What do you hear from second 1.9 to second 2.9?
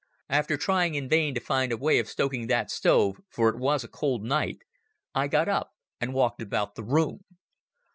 of stoking that